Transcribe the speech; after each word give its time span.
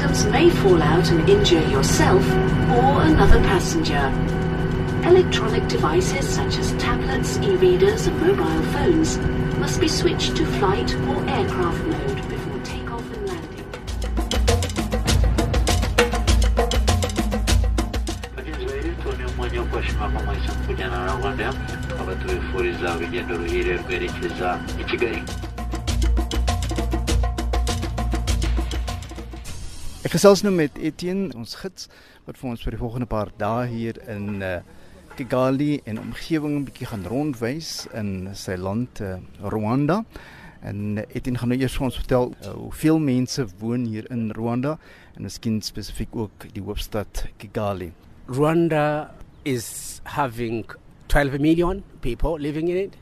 items 0.00 0.24
may 0.26 0.48
fall 0.48 0.82
out 0.82 1.10
and 1.10 1.28
injure 1.28 1.60
yourself 1.68 2.24
or 2.70 3.02
another 3.02 3.38
passenger. 3.40 4.08
Electronic 5.06 5.68
devices 5.68 6.26
such 6.26 6.56
as 6.56 6.72
tablets, 6.82 7.36
e-readers 7.38 8.06
and 8.06 8.18
mobile 8.18 8.62
phones 8.72 9.18
must 9.58 9.78
be 9.78 9.88
switched 9.88 10.34
to 10.36 10.46
flight 10.58 10.94
or 10.94 11.28
aircraft 11.28 11.84
mode 11.84 12.28
before 12.30 12.58
takeoff 12.60 13.12
and 13.12 13.28
landing. 13.28 13.66
Ek 30.00 30.14
gesels 30.14 30.40
nou 30.40 30.50
met 30.56 30.78
Etienne, 30.80 31.26
ons 31.36 31.58
gids 31.60 31.90
wat 32.24 32.38
vir 32.40 32.46
ons 32.48 32.62
vir 32.64 32.72
die 32.72 32.78
volgende 32.80 33.06
paar 33.10 33.28
dae 33.36 33.66
hier 33.68 33.98
in 34.08 34.40
uh, 34.40 34.62
Kigali 35.18 35.82
en 35.84 36.00
omgewing 36.00 36.54
'n 36.56 36.64
bietjie 36.64 36.88
gaan 36.88 37.04
rondwys 37.04 37.84
in 37.92 38.30
sy 38.32 38.56
land 38.56 39.02
uh, 39.04 39.18
Rwanda. 39.44 39.98
En 40.64 40.96
uh, 40.96 41.04
Etienne 41.12 41.36
gaan 41.36 41.52
nou 41.52 41.60
eers 41.60 41.76
vir 41.76 41.84
ons 41.90 42.00
vertel 42.00 42.32
uh, 42.32 42.54
hoeveel 42.62 43.02
mense 43.10 43.44
woon 43.60 43.84
hier 43.84 44.08
in 44.08 44.32
Rwanda 44.32 44.78
en 45.18 45.28
miskien 45.28 45.60
spesifiek 45.60 46.16
ook 46.16 46.48
die 46.56 46.64
hoofstad 46.64 47.26
Kigali. 47.36 47.92
Rwanda 48.32 49.12
is 49.44 50.00
having 50.16 50.64
12 51.12 51.38
million 51.38 51.84
people 52.00 52.40
living 52.40 52.72
in 52.72 52.76
it. 52.88 52.96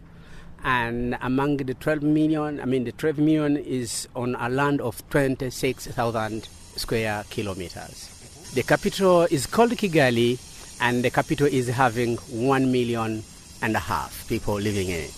And 0.65 1.15
among 1.23 1.59
the 1.63 1.75
12 1.75 2.03
million, 2.03 2.59
I 2.59 2.65
mean, 2.67 2.83
the 2.83 2.91
12 2.91 3.19
million 3.19 3.57
is 3.57 4.09
on 4.17 4.35
a 4.35 4.49
land 4.49 4.81
of 4.81 4.99
26,000 5.11 6.49
square 6.79 7.25
kilometers. 7.29 8.09
The 8.55 8.63
capital 8.63 9.27
is 9.31 9.47
called 9.47 9.77
Kigali, 9.77 10.39
and 10.81 11.03
the 11.05 11.11
capital 11.11 11.47
is 11.47 11.69
having 11.69 12.17
1 12.31 12.73
million 12.73 13.23
and 13.61 13.77
a 13.77 13.79
half 13.79 14.25
people 14.29 14.55
living 14.55 14.89
in 14.89 15.01
it. 15.05 15.15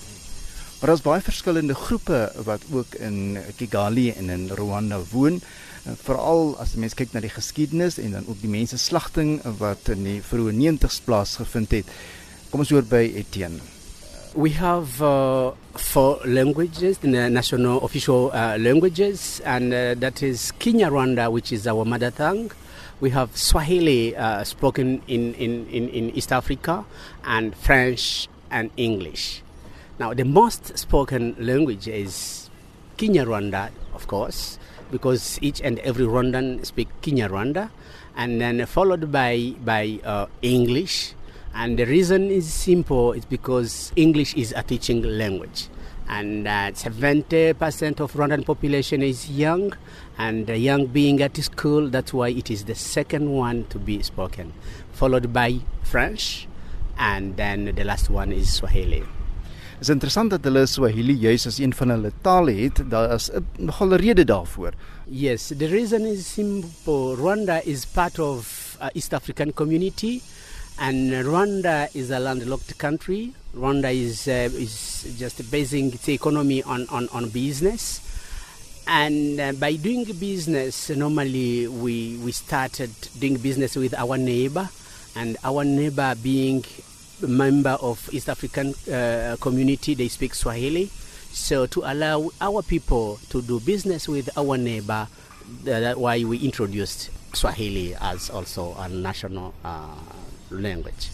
Maar 0.81 0.88
daar's 0.88 1.03
baie 1.05 1.20
verskillende 1.20 1.75
groepe 1.75 2.33
wat 2.44 2.62
ook 2.72 2.94
in 2.94 3.38
Kigali 3.56 4.11
en 4.11 4.31
in 4.31 4.48
Rwanda 4.48 5.00
woon. 5.11 5.42
Uh, 5.86 5.92
Veral 6.03 6.55
as 6.61 6.72
jy 6.72 6.81
mens 6.81 6.97
kyk 6.97 7.12
na 7.12 7.20
die 7.20 7.33
geskiedenis 7.33 7.98
en 8.00 8.16
dan 8.16 8.25
ook 8.28 8.41
die 8.41 8.53
mense 8.53 8.78
slagting 8.81 9.38
wat 9.61 9.92
in 9.92 10.05
die 10.05 10.20
vroeë 10.25 10.56
90's 10.56 11.03
plaasgevind 11.05 11.77
het. 11.77 11.92
Kom 12.48 12.64
ons 12.64 12.72
hoor 12.72 12.88
by 12.88 13.03
Etienne. 13.20 13.61
We 14.34 14.50
have 14.50 15.03
uh, 15.03 15.50
four 15.75 16.20
languages, 16.25 16.98
the 16.98 17.09
national 17.09 17.84
official 17.84 18.31
uh, 18.31 18.59
languages, 18.59 19.42
and 19.45 19.75
uh, 19.75 19.95
that 19.95 20.22
is 20.22 20.53
Kinyarwanda, 20.61 21.33
which 21.33 21.50
is 21.50 21.67
our 21.67 21.84
mother 21.84 22.12
tongue. 22.12 22.53
We 23.00 23.11
have 23.11 23.37
Swahili 23.37 24.14
uh, 24.14 24.45
spoken 24.45 25.03
in, 25.09 25.34
in, 25.34 25.67
in, 25.67 25.89
in 25.89 26.11
East 26.11 26.31
Africa, 26.31 26.84
and 27.25 27.56
French 27.56 28.28
and 28.53 28.70
English. 28.77 29.42
Now, 29.98 30.14
the 30.14 30.25
most 30.25 30.78
spoken 30.78 31.34
language 31.41 31.89
is 31.89 32.50
Kinyarwanda, 32.98 33.70
of 33.94 34.06
course, 34.06 34.61
because 34.92 35.41
each 35.42 35.61
and 35.61 35.81
every 35.81 36.06
Rwandan 36.06 36.65
speak 36.65 36.87
Kinyarwanda, 37.03 37.70
and 38.15 38.41
then 38.41 38.65
followed 38.67 39.11
by 39.11 39.55
by 39.65 39.98
uh, 40.05 40.27
English. 40.41 41.15
And 41.53 41.77
the 41.79 41.84
reason 41.84 42.31
is 42.31 42.47
simple: 42.53 43.12
it's 43.12 43.27
because 43.27 43.93
English 43.97 44.34
is 44.34 44.55
a 44.56 44.62
teaching 44.62 45.03
language, 45.03 45.69
and 46.09 46.47
uh, 46.47 46.73
seventy 46.75 47.53
percent 47.55 48.01
of 48.01 48.12
Rwandan 48.12 48.45
population 48.45 49.03
is 49.03 49.29
young, 49.29 49.73
and 50.17 50.48
young 50.48 50.87
being 50.87 51.21
at 51.21 51.37
school. 51.37 51.91
That's 51.91 52.12
why 52.15 52.28
it 52.31 52.50
is 52.50 52.65
the 52.65 52.75
second 52.75 53.28
one 53.31 53.65
to 53.71 53.78
be 53.78 54.03
spoken, 54.03 54.53
followed 54.93 55.33
by 55.33 55.61
French, 55.83 56.47
and 56.97 57.37
then 57.37 57.75
the 57.75 57.84
last 57.84 58.11
one 58.11 58.32
is 58.32 58.55
Swahili. 58.55 59.03
Dit 59.81 59.88
is 59.88 59.94
interessant 59.94 60.31
dat 60.31 60.44
hulle 60.44 60.67
Swahili 60.69 61.15
juis 61.17 61.47
as 61.49 61.59
een 61.59 61.72
van 61.72 61.88
hulle 61.88 62.12
tale 62.22 62.53
het. 62.53 62.82
Daar 62.91 63.15
is 63.15 63.31
'n 63.32 63.47
nogal 63.59 63.97
rede 63.97 64.25
daarvoor. 64.25 64.72
Yes, 65.09 65.53
the 65.56 65.67
reason 65.67 66.06
is 66.06 66.27
simple. 66.32 67.17
Rwanda 67.17 67.61
is 67.65 67.87
part 67.87 68.19
of 68.19 68.77
uh, 68.81 68.88
East 68.94 69.12
African 69.15 69.53
community, 69.53 70.21
and 70.81 71.13
Rwanda 71.13 71.95
is 71.95 72.11
a 72.11 72.19
landlocked 72.19 72.79
country. 72.79 73.35
Rwanda 73.55 73.93
is 73.93 74.27
uh, 74.27 74.49
is 74.51 75.15
just 75.19 75.39
basing 75.51 75.93
its 75.93 76.09
economy 76.09 76.63
on 76.63 76.89
on, 76.89 77.09
on 77.13 77.29
business, 77.29 78.01
and 78.89 79.39
uh, 79.39 79.53
by 79.53 79.77
doing 79.77 80.05
business, 80.19 80.89
normally 80.89 81.69
we 81.69 82.17
we 82.25 82.33
started 82.33 82.91
doing 83.19 83.37
business 83.37 83.77
with 83.77 83.93
our 83.95 84.17
neighbor, 84.17 84.69
and 85.15 85.37
our 85.45 85.65
neighbor 85.65 86.15
being 86.23 86.65
a 87.23 87.29
member 87.29 87.77
of 87.83 88.09
East 88.12 88.31
African 88.31 88.73
uh, 88.91 89.37
community, 89.41 89.93
they 89.95 90.09
speak 90.09 90.35
Swahili. 90.35 90.91
So 91.33 91.67
to 91.67 91.83
allow 91.85 92.31
our 92.41 92.62
people 92.62 93.21
to 93.29 93.43
do 93.43 93.61
business 93.61 94.09
with 94.09 94.31
our 94.37 94.57
neighbor, 94.57 95.07
that's 95.62 95.99
why 95.99 96.25
we 96.25 96.39
introduced 96.39 97.11
Swahili 97.35 97.95
as 98.01 98.31
also 98.31 98.75
a 98.79 98.89
national 98.89 99.55
uh, 99.62 99.95
language. 100.50 101.09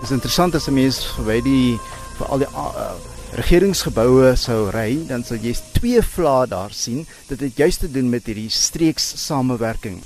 Dit 0.00 0.10
is 0.10 0.10
interessant 0.10 0.54
as 0.54 0.66
'n 0.68 0.74
mens 0.74 1.06
verby 1.16 1.40
die 1.42 1.78
vir 2.18 2.26
al 2.26 2.38
die 2.38 2.48
uh, 2.54 2.92
regeringsgeboue 3.32 4.36
sou 4.36 4.70
ry, 4.70 5.06
dan 5.08 5.24
sal 5.24 5.36
jy 5.40 5.54
twee 5.72 6.02
vlae 6.02 6.46
daar 6.46 6.72
sien. 6.72 7.06
Dit 7.28 7.40
het 7.40 7.56
juist 7.56 7.80
te 7.80 7.90
doen 7.90 8.10
met 8.10 8.26
hierdie 8.26 8.50
streeks 8.50 9.26
samewerking. 9.26 10.02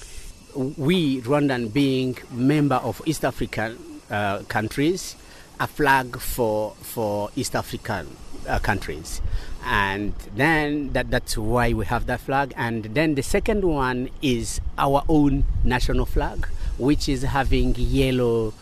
We, 0.54 1.20
Rwandan 1.24 1.72
being 1.72 2.18
member 2.30 2.80
of 2.82 3.00
East 3.04 3.24
African 3.24 3.76
uh, 4.10 4.38
countries, 4.46 5.16
a 5.60 5.66
flag 5.66 6.20
for, 6.20 6.74
for 6.80 7.30
East 7.34 7.54
African 7.54 8.06
uh, 8.48 8.58
countries. 8.58 9.20
And 9.64 10.14
then 10.36 10.92
that, 10.92 11.10
that's 11.10 11.36
why 11.36 11.72
we 11.72 11.86
have 11.86 12.06
that 12.06 12.20
flag. 12.20 12.54
And 12.56 12.84
then 12.94 13.14
the 13.16 13.22
second 13.22 13.64
one 13.64 14.10
is 14.22 14.60
our 14.78 15.02
own 15.08 15.44
national 15.64 16.06
flag, 16.06 16.46
which 16.78 17.08
is 17.08 17.22
having 17.22 17.74
yellow, 17.74 18.54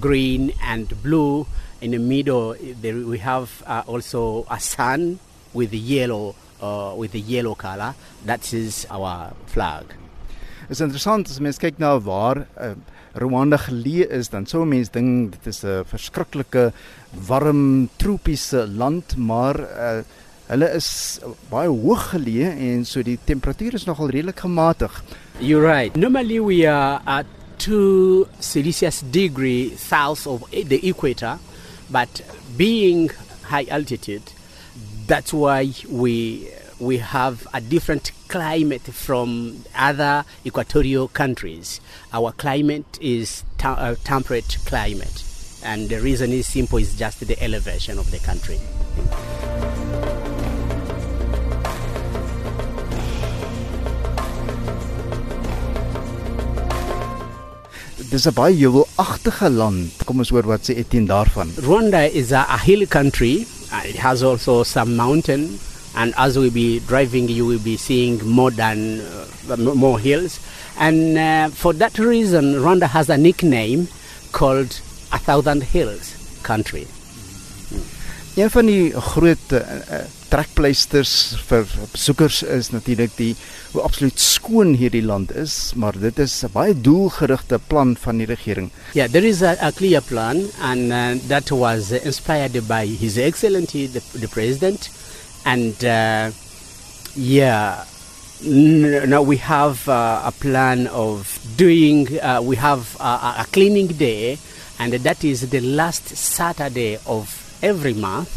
green, 0.00 0.52
and 0.62 1.00
blue. 1.02 1.46
In 1.80 1.92
the 1.92 1.98
middle, 1.98 2.56
there 2.58 2.96
we 2.96 3.18
have 3.18 3.62
uh, 3.66 3.84
also 3.86 4.44
a 4.50 4.58
sun 4.58 5.20
with 5.54 5.72
yellow, 5.72 6.34
uh, 6.60 6.94
with 6.96 7.12
the 7.12 7.20
yellow 7.20 7.54
color. 7.54 7.94
That 8.24 8.52
is 8.52 8.86
our 8.90 9.32
flag. 9.46 9.94
Is 10.68 10.80
interessant 10.80 11.30
as 11.30 11.40
mens 11.40 11.58
kyk 11.58 11.78
na 11.78 11.96
waar 11.96 12.46
uh, 12.58 12.74
Rwanda 13.18 13.58
geleë 13.58 14.08
is, 14.18 14.30
dan 14.30 14.46
sou 14.46 14.62
'n 14.62 14.68
mens 14.68 14.90
dink 14.90 15.32
dit 15.32 15.46
is 15.46 15.64
'n 15.64 15.84
verskriklike 15.84 16.72
warm 17.26 17.88
tropiese 17.96 18.66
land, 18.66 19.16
maar 19.16 19.56
uh, 19.60 20.02
hulle 20.48 20.68
is 20.74 21.20
baie 21.50 21.68
hoog 21.68 22.10
geleë 22.14 22.50
en 22.70 22.84
so 22.84 23.02
die 23.02 23.18
temperatuur 23.24 23.74
is 23.74 23.84
nogal 23.84 24.10
redelik 24.10 24.40
gematig. 24.40 25.02
You're 25.40 25.66
right. 25.66 25.96
Normally 25.96 26.40
we 26.40 26.66
are 26.68 27.00
at 27.04 27.26
2 27.58 28.26
Celsius 28.38 29.02
degree 29.10 29.76
south 29.76 30.26
of 30.26 30.42
the 30.50 30.78
equator, 30.86 31.38
but 31.90 32.22
being 32.56 33.10
high 33.50 33.66
altitude, 33.70 34.22
that's 35.06 35.32
why 35.32 35.72
we 35.90 36.48
we 36.80 36.98
have 36.98 37.46
a 37.52 37.60
different 37.60 38.12
climate 38.28 38.82
from 38.82 39.64
other 39.74 40.24
equatorial 40.46 41.08
countries. 41.08 41.80
Our 42.12 42.32
climate 42.32 42.98
is 43.00 43.44
ta- 43.58 43.74
uh, 43.74 43.96
temperate 44.04 44.58
climate, 44.66 45.24
and 45.64 45.88
the 45.88 46.00
reason 46.00 46.32
is 46.32 46.46
simple: 46.46 46.78
is 46.78 46.94
just 46.96 47.20
the 47.26 47.42
elevation 47.42 47.98
of 47.98 48.10
the 48.10 48.18
country. 48.18 48.58
Dis 58.08 58.24
'n 58.26 58.32
baie 58.32 58.54
heuwelagtige 58.56 59.48
land. 59.52 59.90
Kom 60.08 60.18
ons 60.22 60.30
hoor 60.32 60.46
wat 60.48 60.64
sê 60.64 60.72
Etienne 60.80 61.08
daarvan. 61.10 61.50
Rwanda 61.60 62.06
is 62.08 62.32
a, 62.32 62.46
a 62.48 62.56
hill 62.56 62.86
country. 62.86 63.44
Uh, 63.70 63.82
it 63.84 63.96
has 64.00 64.22
also 64.22 64.62
some 64.64 64.96
mountain, 64.96 65.58
and 65.98 66.14
as 66.16 66.38
we 66.38 66.48
be 66.48 66.78
driving, 66.86 67.28
you 67.28 67.44
will 67.44 67.58
be 67.58 67.76
seeing 67.76 68.24
more 68.24 68.52
than 68.52 69.00
uh, 69.00 69.56
more 69.56 69.98
hills. 69.98 70.38
And 70.78 71.18
uh, 71.18 71.48
for 71.48 71.72
that 71.74 71.98
reason, 71.98 72.54
Rwanda 72.54 72.86
has 72.86 73.10
a 73.10 73.18
nickname 73.18 73.88
called 74.30 74.80
a 75.12 75.18
thousand 75.18 75.64
hills 75.64 76.14
country. 76.42 76.86
Een 78.38 78.50
van 78.54 78.68
die 78.70 78.92
groot 78.94 79.52
uh, 79.52 79.58
uh, 79.58 80.04
trekpleisters 80.30 81.12
vir 81.48 81.64
besoekers 81.90 82.44
is 82.46 82.68
natuurlik 82.70 83.16
die 83.18 83.32
hoe 83.72 83.82
absoluut 83.82 84.20
skoon 84.22 84.76
hierdie 84.78 85.02
land 85.02 85.32
is, 85.34 85.72
maar 85.74 85.98
dit 85.98 86.18
is 86.22 86.44
'n 86.46 86.52
baie 86.54 86.74
doelgerigte 86.74 87.58
plan 87.66 87.96
van 88.04 88.22
die 88.22 88.26
regering. 88.30 88.70
Yeah, 88.94 89.10
there 89.10 89.26
is 89.26 89.42
a, 89.42 89.56
a 89.60 89.72
clear 89.72 90.00
plan, 90.00 90.46
and 90.60 90.92
uh, 90.92 91.18
that 91.26 91.50
was 91.50 91.90
inspired 91.90 92.54
by 92.68 92.86
His 92.86 93.18
Excellency 93.18 93.88
the, 93.88 94.02
the 94.14 94.28
President, 94.28 94.90
and 95.48 95.82
uh, 95.82 96.30
yeah. 97.16 97.84
Now 98.44 99.22
we 99.22 99.38
have 99.38 99.88
uh, 99.88 100.22
a 100.26 100.32
plan 100.32 100.86
of 100.88 101.26
doing. 101.56 102.20
Uh, 102.20 102.40
we 102.42 102.56
have 102.56 102.96
a, 103.00 103.42
a 103.42 103.46
cleaning 103.50 103.88
day, 103.88 104.38
and 104.78 104.92
that 104.92 105.24
is 105.24 105.48
the 105.48 105.60
last 105.60 106.06
Saturday 106.08 106.98
of 107.06 107.24
every 107.62 107.94
month, 107.94 108.30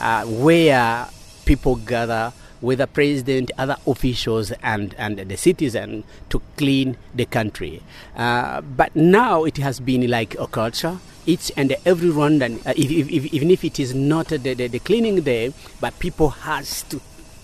uh, 0.00 0.24
where 0.24 1.06
people 1.44 1.76
gather 1.76 2.32
with 2.64 2.78
the 2.78 2.86
president, 2.86 3.50
other 3.58 3.76
officials, 3.86 4.50
and, 4.62 4.94
and 4.96 5.18
the 5.18 5.36
citizen 5.36 6.02
to 6.30 6.40
clean 6.56 6.96
the 7.14 7.26
country. 7.26 7.82
Uh, 8.16 8.62
but 8.62 8.96
now 8.96 9.44
it 9.44 9.58
has 9.58 9.78
been 9.80 10.10
like 10.10 10.34
a 10.38 10.46
culture. 10.46 10.98
Each 11.26 11.52
and 11.56 11.76
every 11.84 12.08
Rwandan, 12.08 12.66
uh, 12.66 12.72
if, 12.76 12.90
if, 12.90 13.32
even 13.32 13.50
if 13.50 13.64
it 13.64 13.78
is 13.78 13.94
not 13.94 14.28
the, 14.28 14.38
the, 14.38 14.68
the 14.68 14.78
cleaning 14.78 15.20
day, 15.22 15.52
but 15.80 15.98
people 15.98 16.30
has 16.30 16.82
to 16.84 17.00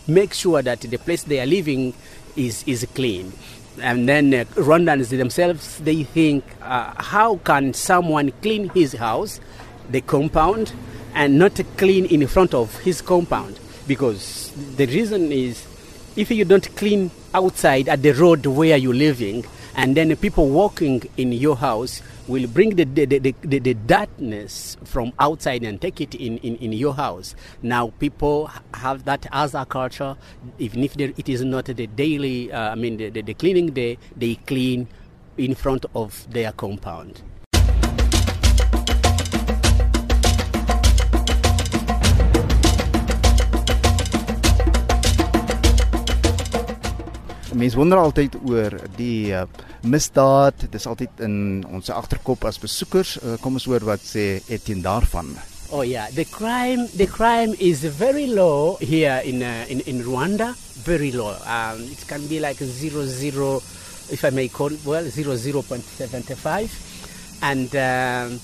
make 0.08 0.32
sure 0.32 0.62
that 0.62 0.80
the 0.80 0.96
place 0.96 1.22
they 1.22 1.38
are 1.38 1.46
living 1.46 1.92
is, 2.36 2.64
is 2.66 2.86
clean. 2.94 3.32
And 3.80 4.08
then 4.08 4.32
uh, 4.32 4.44
Rwandans 4.56 5.10
themselves, 5.10 5.78
they 5.78 6.02
think, 6.02 6.44
uh, 6.62 6.94
how 6.96 7.36
can 7.36 7.74
someone 7.74 8.32
clean 8.42 8.70
his 8.70 8.94
house, 8.94 9.40
the 9.90 10.00
compound, 10.00 10.72
and 11.14 11.38
not 11.38 11.60
clean 11.76 12.06
in 12.06 12.26
front 12.26 12.54
of 12.54 12.78
his 12.80 13.02
compound? 13.02 13.58
Because 13.90 14.52
the 14.76 14.86
reason 14.86 15.32
is, 15.32 15.66
if 16.14 16.30
you 16.30 16.44
don't 16.44 16.62
clean 16.76 17.10
outside 17.34 17.88
at 17.88 18.04
the 18.04 18.12
road 18.12 18.46
where 18.46 18.76
you're 18.76 18.94
living, 18.94 19.44
and 19.74 19.96
then 19.96 20.14
people 20.14 20.48
walking 20.48 21.02
in 21.16 21.32
your 21.32 21.56
house 21.56 22.00
will 22.28 22.46
bring 22.46 22.76
the, 22.76 22.84
the, 22.84 23.04
the, 23.04 23.34
the, 23.42 23.58
the 23.58 23.74
darkness 23.74 24.76
from 24.84 25.12
outside 25.18 25.64
and 25.64 25.80
take 25.80 26.00
it 26.00 26.14
in, 26.14 26.38
in, 26.38 26.54
in 26.58 26.72
your 26.72 26.94
house. 26.94 27.34
Now, 27.62 27.88
people 27.98 28.48
have 28.74 29.06
that 29.06 29.26
as 29.32 29.56
a 29.56 29.66
culture. 29.66 30.16
Even 30.60 30.84
if 30.84 30.96
it 30.96 31.28
is 31.28 31.42
not 31.42 31.64
the 31.64 31.88
daily, 31.88 32.52
uh, 32.52 32.70
I 32.70 32.76
mean, 32.76 32.96
the, 32.96 33.10
the, 33.10 33.22
the 33.22 33.34
cleaning 33.34 33.72
day, 33.72 33.98
they 34.16 34.36
clean 34.36 34.86
in 35.36 35.56
front 35.56 35.84
of 35.96 36.30
their 36.30 36.52
compound. 36.52 37.22
Mense 47.52 47.76
wonder 47.76 47.98
altyd 47.98 48.36
oor 48.46 48.76
die 48.96 49.32
uh, 49.34 49.46
misdaad. 49.82 50.68
Dis 50.70 50.86
altyd 50.86 51.22
in 51.26 51.64
ons 51.66 51.90
agterkop 51.90 52.44
as 52.46 52.60
besoekers. 52.62 53.16
Uh, 53.18 53.34
kom 53.42 53.58
ons 53.58 53.66
hoor 53.66 53.82
wat 53.88 54.04
sê 54.06 54.38
Etienne 54.48 54.84
daarvan. 54.86 55.32
Oh 55.72 55.82
yeah, 55.86 56.10
the 56.10 56.24
crime 56.24 56.86
the 56.96 57.06
crime 57.06 57.54
is 57.58 57.84
very 57.84 58.26
low 58.26 58.76
here 58.80 59.20
in 59.24 59.42
uh, 59.42 59.66
in 59.70 59.82
in 59.86 60.02
Rwanda, 60.02 60.54
very 60.82 61.12
low. 61.12 61.34
Um, 61.46 61.82
it 61.90 62.06
can 62.06 62.26
be 62.26 62.40
like 62.40 62.58
zero 62.58 63.04
zero, 63.06 63.62
if 64.10 64.24
I 64.24 64.30
may 64.30 64.48
call 64.48 64.72
it 64.72 64.84
well, 64.84 65.04
zero 65.04 65.36
zero 65.36 65.62
point 65.62 65.84
seventy 65.84 66.34
five, 66.34 66.70
and 67.42 67.70
um, 67.74 68.40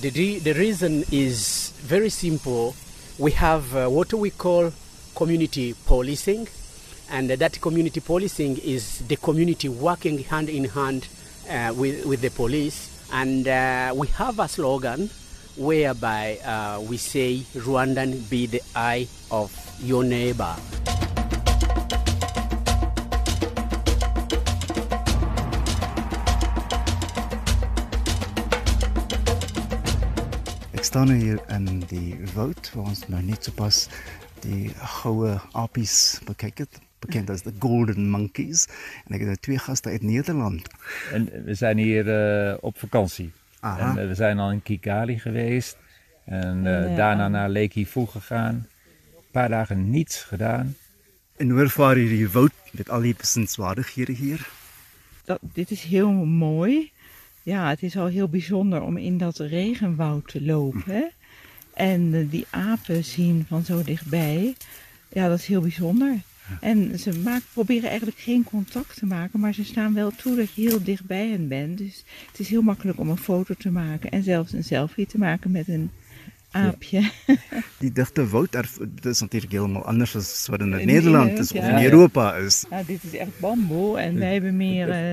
the 0.00 0.38
the 0.40 0.52
reason 0.52 1.04
is 1.12 1.72
very 1.80 2.10
simple. 2.10 2.74
We 3.18 3.32
have 3.32 3.64
uh, 3.76 3.88
what 3.88 4.12
we 4.12 4.30
call 4.30 4.72
community 5.16 5.74
policing, 5.86 6.48
and 7.10 7.28
that 7.30 7.60
community 7.60 8.00
policing 8.00 8.58
is 8.58 9.00
the 9.08 9.16
community 9.16 9.68
working 9.68 10.18
hand 10.18 10.48
in 10.48 10.64
hand 10.64 11.08
uh, 11.48 11.74
with 11.76 12.04
with 12.06 12.20
the 12.20 12.30
police, 12.30 12.88
and 13.12 13.48
uh, 13.48 13.92
we 13.94 14.06
have 14.08 14.38
a 14.38 14.48
slogan 14.48 15.10
whereby 15.56 16.38
uh, 16.44 16.80
we 16.88 16.96
say 16.96 17.42
Rwandan 17.54 18.30
be 18.30 18.46
the 18.46 18.62
eye 18.74 19.08
of 19.30 19.50
your 19.82 20.04
neighbor. 20.04 20.54
Ek 30.72 30.86
staan 30.88 31.10
nou 31.12 31.18
hier 31.20 31.42
in 31.52 31.82
die 31.90 32.16
woud 32.32 32.70
waar 32.72 32.88
ons 32.94 33.04
nou 33.12 33.20
net 33.20 33.44
sopas 33.44 33.88
apies 35.52 35.98
bekend 37.00 37.30
as 37.30 37.42
the 37.42 37.52
golden 37.58 38.10
monkeys. 38.10 38.66
En 39.06 39.12
ek 39.14 39.18
het 39.18 39.28
nou 39.28 39.36
twee 39.40 39.58
gaste 39.58 39.88
uit 39.88 40.02
Nederland. 40.02 40.66
En 41.12 41.44
we 41.44 41.54
zijn 41.54 41.78
hier 41.78 42.06
uh, 42.06 42.54
op 42.60 42.78
vakantie. 42.78 43.30
Aha. 43.60 43.90
En 43.96 44.02
uh, 44.02 44.08
we 44.08 44.14
zijn 44.14 44.38
al 44.38 44.50
in 44.52 44.62
Kigali 44.62 45.18
geweest. 45.18 45.76
En 46.24 46.56
uh, 46.64 46.88
Ja. 46.88 46.96
daarna 46.96 47.28
naar 47.28 47.48
Lake 47.48 47.80
Ifu 47.80 48.06
gegaan. 48.06 48.54
Een 48.54 49.30
paar 49.30 49.48
dagen 49.48 49.90
niets 49.90 50.22
gedaan. 50.22 50.76
En 51.36 51.50
hoe 51.50 51.60
ervaar 51.60 51.94
die 51.94 52.28
woud 52.28 52.52
met 52.72 52.90
al 52.90 53.00
die 53.00 53.14
besienswaardighede 53.16 54.12
hier? 54.12 54.48
Dat, 55.24 55.38
dit 55.42 55.70
is 55.70 55.82
heel 55.82 56.12
mooi. 56.24 56.90
Ja, 57.42 57.68
het 57.68 57.82
is 57.82 57.96
al 57.96 58.06
heel 58.06 58.28
bijzonder 58.28 58.82
om 58.82 58.96
in 58.96 59.18
dat 59.18 59.38
regenwoud 59.38 60.28
te 60.28 60.42
lopen. 60.42 61.10
En 61.74 62.14
eh, 62.14 62.30
die 62.30 62.46
apen 62.50 63.04
zien 63.04 63.44
van 63.48 63.64
zo 63.64 63.82
dichtbij. 63.82 64.54
Ja, 65.08 65.28
dat 65.28 65.38
is 65.38 65.46
heel 65.46 65.60
bijzonder. 65.60 66.16
En 66.60 66.98
ze 66.98 67.40
proberen 67.52 67.88
eigenlijk 67.88 68.18
geen 68.18 68.44
contact 68.44 68.96
te 68.96 69.06
maken, 69.06 69.40
maar 69.40 69.54
ze 69.54 69.64
staan 69.64 69.94
wel 69.94 70.10
toe 70.10 70.36
dat 70.36 70.54
je 70.54 70.68
heel 70.68 70.82
dichtbij 70.82 71.28
hen 71.28 71.48
bent. 71.48 71.78
Dus 71.78 72.04
het 72.30 72.40
is 72.40 72.48
heel 72.48 72.62
makkelijk 72.62 72.98
om 72.98 73.08
een 73.08 73.16
foto 73.16 73.54
te 73.54 73.70
maken 73.70 74.10
en 74.10 74.22
zelfs 74.22 74.52
een 74.52 74.64
selfie 74.64 75.06
te 75.06 75.18
maken 75.18 75.50
met 75.50 75.68
een 75.68 75.90
aapje. 76.50 77.10
Die 77.78 77.92
digte 77.92 78.28
woud, 78.28 78.54
erf- 78.54 78.78
dit 78.88 79.04
is 79.04 79.20
natuurlik 79.20 79.50
heeltemal 79.50 79.84
anders 79.84 80.16
as 80.16 80.46
wat 80.50 80.60
in 80.60 80.68
Nederland 80.68 81.38
is 81.38 81.52
of 81.52 81.58
ja. 81.58 81.78
in. 81.78 81.84
Europa 81.84 82.34
is. 82.34 82.64
Ja, 82.70 82.82
dit 82.82 83.04
is 83.04 83.14
echt 83.14 83.38
bamboe 83.40 83.98
en 83.98 84.18
wij 84.18 84.32
hebben 84.32 84.56
meer 84.56 84.90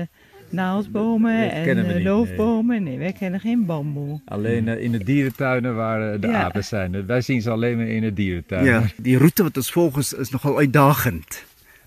naaldbomen 0.52 1.42
Dat 1.42 1.52
en 1.52 1.86
eh, 1.88 1.94
niet, 1.94 2.04
loofbomen. 2.04 2.82
Nee, 2.82 2.98
wij 2.98 3.12
kennen 3.12 3.40
geen 3.40 3.66
bamboe. 3.66 4.20
Alleen 4.24 4.66
uh, 4.66 4.82
in 4.82 4.92
de 4.92 5.04
dierentuinen 5.04 5.74
waar 5.76 6.14
uh, 6.14 6.20
de 6.20 6.26
Ja. 6.26 6.42
apen 6.42 6.64
zijn. 6.64 7.06
Wij 7.06 7.20
zien 7.20 7.42
ze 7.42 7.50
alleen 7.50 7.76
maar 7.76 7.86
in 7.86 8.00
de 8.02 8.12
dierentuin. 8.12 8.64
Ja, 8.64 8.82
die 8.96 9.18
roete 9.18 9.42
wat 9.42 9.56
ons 9.56 9.70
volg 9.70 9.98
is, 9.98 10.30
nogal 10.30 10.58
uitdagend. 10.58 11.44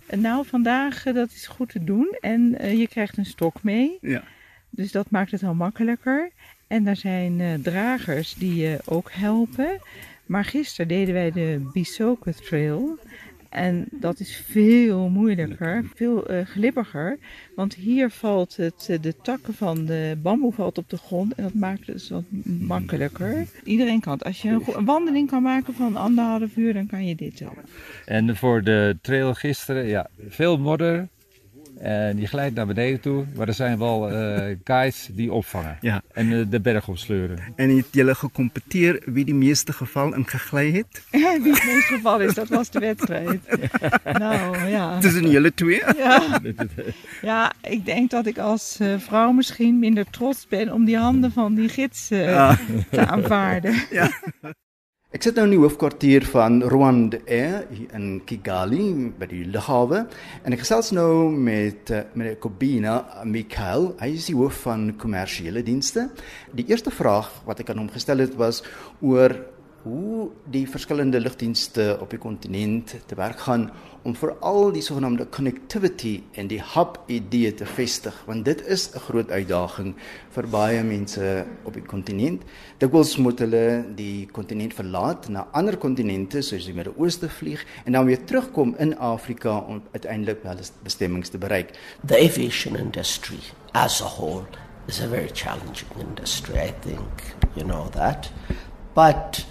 En 0.07 0.21
nou, 0.21 0.45
vandaag, 0.47 1.05
eh, 1.05 1.13
dat 1.13 1.31
is 1.31 1.47
goed 1.47 1.69
te 1.69 1.83
doen. 1.83 2.17
En 2.19 2.57
eh, 2.59 2.79
je 2.79 2.87
krijgt 2.87 3.17
een 3.17 3.25
stok 3.25 3.63
mee. 3.63 3.97
Ja. 4.01 4.23
Dus 4.69 4.91
dat 4.91 5.09
maakt 5.09 5.31
het 5.31 5.43
al 5.43 5.53
makkelijker. 5.53 6.29
En 6.67 6.87
er 6.87 6.95
zijn 6.95 7.39
eh, 7.41 7.53
dragers 7.53 8.33
die 8.33 8.55
je 8.55 8.79
ook 8.85 9.09
helpen. 9.11 9.79
Maar 10.25 10.45
gisteren 10.45 10.87
deden 10.87 11.13
wij 11.13 11.31
de 11.31 11.69
Bisoka 11.73 12.31
Trail. 12.31 12.99
En 13.51 13.87
dat 13.91 14.19
is 14.19 14.35
veel 14.35 15.09
moeilijker, 15.09 15.85
veel 15.95 16.27
eh, 16.27 16.45
glibbiger. 16.45 17.17
Want 17.55 17.73
hier 17.73 18.09
valt 18.09 18.55
het, 18.55 18.87
eh, 18.89 19.01
de 19.01 19.15
takken 19.21 19.53
van 19.53 19.85
de 19.85 20.17
bamboe 20.21 20.53
valt 20.53 20.77
op 20.77 20.89
de 20.89 20.97
grond. 20.97 21.33
En 21.33 21.43
dat 21.43 21.53
maakt 21.53 21.85
het 21.85 21.95
dus 21.95 22.09
wat 22.09 22.23
makkelijker. 22.43 23.47
Iedereen 23.63 23.99
kan 23.99 24.13
het. 24.13 24.23
Als 24.23 24.41
je 24.41 24.49
een 24.49 24.85
wandeling 24.85 25.29
kan 25.29 25.43
maken 25.43 25.73
van 25.73 25.95
anderhalf 25.95 26.55
uur, 26.55 26.73
dan 26.73 26.87
kan 26.87 27.05
je 27.05 27.15
dit 27.15 27.37
doen. 27.37 27.57
En 28.05 28.35
voor 28.35 28.63
de 28.63 28.97
trail 29.01 29.33
gisteren, 29.33 29.85
ja, 29.85 30.09
veel 30.27 30.57
modder. 30.57 31.07
En 31.81 32.19
je 32.19 32.27
glijdt 32.27 32.55
naar 32.55 32.65
beneden 32.67 32.99
toe. 32.99 33.25
Maar 33.35 33.47
er 33.47 33.53
zijn 33.53 33.77
wel 33.77 34.09
eh, 34.09 34.55
guides 34.63 35.09
die 35.11 35.31
opvangen. 35.33 35.77
Ja. 35.81 36.01
En 36.13 36.31
eh, 36.39 36.45
de 36.49 36.59
berg 36.59 36.87
opsleuren. 36.87 37.39
En 37.55 37.77
het 37.77 37.85
julle 37.91 38.15
gecompeteer 38.15 39.01
wie 39.05 39.25
die 39.25 39.33
meeste 39.35 39.73
geval 39.73 40.13
ingegly 40.15 40.71
het? 40.71 41.03
Wie 41.43 41.53
het 41.53 41.65
meest 41.65 41.85
geval 41.87 42.19
is, 42.21 42.33
dat 42.33 42.47
was 42.49 42.69
de 42.69 42.79
wedstrijd. 42.79 43.39
Nou 44.19 44.65
ja. 44.67 44.99
Tussen 44.99 45.29
julle 45.29 45.53
twee? 45.53 45.81
Ja. 45.97 46.39
ja, 47.21 47.53
ik 47.61 47.85
denk 47.85 48.09
dat 48.09 48.25
ik 48.25 48.37
als 48.37 48.77
eh, 48.79 48.93
vrouw 48.97 49.31
misschien 49.31 49.79
minder 49.79 50.05
trots 50.09 50.47
ben 50.47 50.73
om 50.73 50.85
die 50.85 50.97
handen 50.97 51.31
van 51.31 51.53
die 51.55 51.69
gids 51.69 52.11
eh, 52.11 52.29
Ja. 52.29 52.57
te 52.89 53.05
aanvaarden. 53.07 53.73
Ek 55.11 55.25
sit 55.25 55.35
nou 55.35 55.43
in 55.43 55.51
die 55.51 55.59
hoofkwartier 55.59 56.23
van 56.31 56.61
Rwanda 56.71 57.17
Air 57.27 57.65
in 57.91 58.21
Kigali 58.23 59.09
by 59.19 59.27
die 59.27 59.41
lughawe 59.43 60.05
en 60.47 60.55
ek 60.55 60.61
gesels 60.61 60.93
nou 60.95 61.27
met 61.35 61.91
uh, 61.91 62.05
meneer 62.15 62.37
Kobina 62.39 62.93
Mikhail. 63.27 63.89
Hy 63.99 64.07
is 64.15 64.29
die 64.29 64.37
hoof 64.39 64.61
van 64.69 64.93
kommersiële 65.01 65.65
dienste. 65.67 66.05
Die 66.55 66.63
eerste 66.71 66.95
vraag 66.95 67.27
wat 67.43 67.59
ek 67.59 67.73
aan 67.73 67.83
hom 67.83 67.91
gestel 67.91 68.23
het 68.23 68.39
was 68.39 68.61
oor 69.03 69.35
hoe 69.83 70.29
die 70.53 70.63
verskillende 70.69 71.19
lugdienste 71.19 71.97
op 71.99 72.15
die 72.15 72.21
kontinent 72.21 72.95
te 73.03 73.19
werk 73.19 73.43
gaan 73.49 73.67
om 74.03 74.15
veral 74.17 74.71
die 74.73 74.81
sogenaamde 74.81 75.27
connectivity 75.29 76.15
en 76.39 76.47
die 76.49 76.61
hub 76.73 76.97
idee 77.11 77.51
te 77.53 77.67
vestig 77.69 78.15
want 78.25 78.45
dit 78.45 78.61
is 78.65 78.89
'n 78.95 78.99
groot 78.99 79.29
uitdaging 79.29 79.93
vir 80.29 80.47
baie 80.47 80.83
mense 80.83 81.45
op 81.63 81.73
die 81.73 81.83
kontinent. 81.83 82.41
Dikwels 82.77 83.17
moet 83.17 83.39
hulle 83.39 83.85
die 83.95 84.27
kontinent 84.31 84.73
verlaat 84.73 85.29
na 85.29 85.47
ander 85.51 85.77
kontinente 85.77 86.41
soos 86.41 86.65
die 86.65 86.73
Midde-Ooste 86.73 87.29
vlieg 87.29 87.65
en 87.85 87.91
dan 87.91 88.05
weer 88.05 88.25
terugkom 88.25 88.75
in 88.79 88.97
Afrika 88.97 89.57
om 89.57 89.83
uiteindelik 89.91 90.43
hulle 90.43 90.63
bestemmings 90.83 91.29
te 91.29 91.37
bereik. 91.37 91.77
The 92.05 92.17
aviation 92.17 92.75
industry 92.75 93.39
as 93.73 94.01
a 94.01 94.05
whole 94.05 94.45
is 94.87 94.99
a 95.01 95.07
very 95.07 95.29
challenging 95.33 95.91
industry, 95.99 96.59
I 96.59 96.73
think. 96.81 97.35
You 97.55 97.65
know 97.65 97.89
that. 97.89 98.31
But 98.93 99.45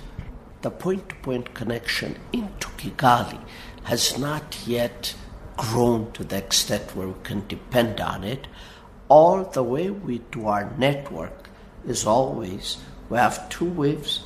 the 0.62 0.70
point 0.70 1.08
to 1.08 1.14
point 1.22 1.54
connection 1.54 2.16
into 2.32 2.68
Kigali 2.76 3.38
has 3.90 4.16
not 4.16 4.56
yet 4.68 5.12
grown 5.56 6.12
to 6.12 6.22
the 6.22 6.36
extent 6.36 6.94
where 6.94 7.08
we 7.08 7.20
can 7.24 7.44
depend 7.48 8.00
on 8.00 8.22
it. 8.22 8.46
All 9.08 9.42
the 9.42 9.64
way 9.64 9.90
we 9.90 10.18
do 10.30 10.46
our 10.46 10.70
network 10.78 11.50
is 11.84 12.06
always 12.06 12.76
we 13.08 13.18
have 13.18 13.48
two 13.48 13.68
waves 13.68 14.20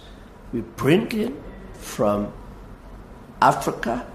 we 0.53 0.61
bring 0.61 1.11
in 1.13 1.43
from 1.73 2.31
Africa 3.41 4.07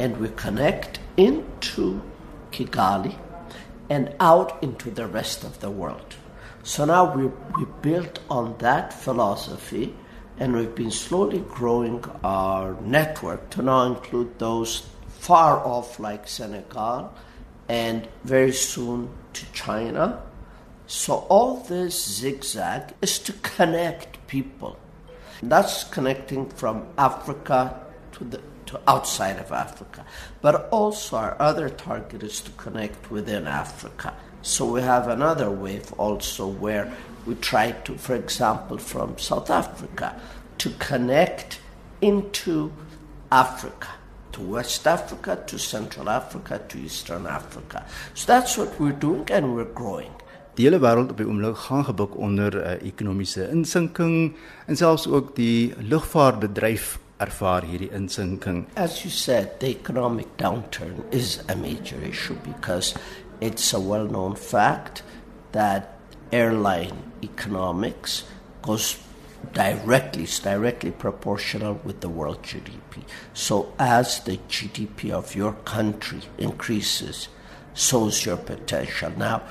and 0.00 0.16
we 0.16 0.30
connect 0.30 0.98
into 1.16 2.02
Kigali 2.50 3.16
and 3.88 4.12
out 4.18 4.60
into 4.64 4.90
the 4.90 5.06
rest 5.06 5.44
of 5.44 5.60
the 5.60 5.70
world. 5.70 6.16
So 6.64 6.84
now 6.84 7.14
we, 7.14 7.26
we 7.26 7.66
built 7.82 8.18
on 8.28 8.56
that 8.58 8.92
philosophy 8.92 9.94
and 10.38 10.54
we've 10.54 10.74
been 10.74 10.90
slowly 10.90 11.40
growing 11.40 12.04
our 12.22 12.74
network 12.80 13.50
to 13.50 13.62
now 13.62 13.84
include 13.84 14.38
those 14.38 14.86
far 15.08 15.58
off 15.66 15.98
like 15.98 16.28
Senegal 16.28 17.12
and 17.68 18.06
very 18.24 18.52
soon 18.52 19.10
to 19.32 19.52
China. 19.52 20.22
So 20.86 21.26
all 21.28 21.56
this 21.56 22.18
zigzag 22.18 22.94
is 23.02 23.18
to 23.20 23.32
connect 23.32 24.26
people. 24.26 24.78
That's 25.42 25.84
connecting 25.84 26.48
from 26.48 26.86
Africa 26.96 27.80
to 28.12 28.24
the 28.24 28.40
to 28.66 28.80
outside 28.88 29.38
of 29.38 29.52
Africa. 29.52 30.04
But 30.40 30.68
also 30.70 31.16
our 31.16 31.36
other 31.40 31.68
target 31.68 32.22
is 32.22 32.40
to 32.40 32.50
connect 32.52 33.10
within 33.10 33.46
Africa. 33.46 34.14
So 34.42 34.64
we 34.64 34.82
have 34.82 35.08
another 35.08 35.50
wave 35.50 35.92
also 35.94 36.46
where 36.46 36.92
we 37.26 37.34
try 37.34 37.72
to, 37.72 37.94
for 37.98 38.14
example, 38.14 38.78
from 38.78 39.18
South 39.18 39.50
Africa, 39.50 40.14
to 40.58 40.70
connect 40.78 41.60
into 42.00 42.72
Africa, 43.30 43.88
to 44.32 44.40
West 44.40 44.86
Africa, 44.86 45.42
to 45.46 45.58
Central 45.58 46.08
Africa, 46.08 46.60
to 46.68 46.78
Eastern 46.78 47.26
Africa. 47.26 47.84
So 48.14 48.26
that's 48.26 48.56
what 48.56 48.78
we're 48.80 48.92
doing 48.92 49.28
and 49.30 49.54
we're 49.54 49.72
growing. 49.74 50.12
Die 50.56 50.64
hele 50.64 50.78
wêreld 50.80 51.10
op 51.12 51.18
die 51.20 51.26
oomblik 51.28 51.58
gaan 51.66 51.84
gebuk 51.84 52.14
onder 52.16 52.54
'n 52.56 52.62
uh, 52.64 52.88
ekonomiese 52.88 53.48
insinking 53.52 54.36
en 54.66 54.76
selfs 54.76 55.04
ook 55.06 55.34
die 55.36 55.74
lugvaartbedryf 55.78 56.98
ervaar 57.16 57.62
hierdie 57.62 57.90
insinking. 57.92 58.64
As 58.74 59.02
you 59.02 59.12
said, 59.12 59.60
the 59.60 59.68
economic 59.68 60.26
downturn 60.36 61.04
is 61.10 61.40
a 61.48 61.54
major 61.54 62.00
issue 62.08 62.36
because 62.44 62.94
it's 63.38 63.74
a 63.74 63.80
well-known 63.80 64.36
fact 64.36 65.02
that 65.50 65.95
airline 66.32 67.12
economics 67.22 68.24
goes 68.62 68.98
directly 69.52 70.24
it's 70.24 70.40
directly 70.40 70.90
proportional 70.90 71.74
with 71.84 72.00
the 72.00 72.08
world 72.08 72.42
GDP. 72.42 73.02
So 73.32 73.72
as 73.78 74.20
the 74.20 74.38
GDP 74.48 75.10
of 75.10 75.34
your 75.34 75.52
country 75.52 76.22
increases, 76.38 77.28
so 77.74 78.06
is 78.06 78.24
your 78.24 78.38
potential. 78.38 79.12
Now, 79.16 79.42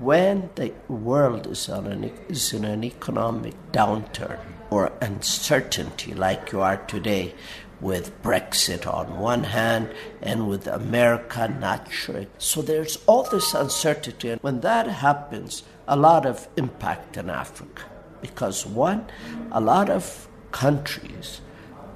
when 0.00 0.50
the 0.56 0.72
world 0.88 1.46
is, 1.46 1.68
on 1.68 1.86
an, 1.86 2.12
is 2.28 2.52
in 2.52 2.64
an 2.64 2.82
economic 2.82 3.54
downturn 3.72 4.40
or 4.70 4.92
uncertainty 5.00 6.12
like 6.12 6.52
you 6.52 6.60
are 6.60 6.78
today, 6.78 7.34
with 7.80 8.22
Brexit 8.22 8.86
on 8.92 9.18
one 9.18 9.44
hand 9.44 9.92
and 10.22 10.48
with 10.48 10.66
America 10.66 11.48
not 11.48 11.90
sure. 11.92 12.26
So 12.38 12.62
there's 12.62 12.98
all 13.06 13.24
this 13.24 13.54
uncertainty. 13.54 14.30
And 14.30 14.42
when 14.42 14.60
that 14.60 14.86
happens, 14.86 15.62
a 15.86 15.96
lot 15.96 16.26
of 16.26 16.48
impact 16.56 17.16
in 17.16 17.30
Africa 17.30 17.84
because 18.20 18.66
one, 18.66 19.06
a 19.52 19.60
lot 19.60 19.90
of 19.90 20.28
countries 20.52 21.40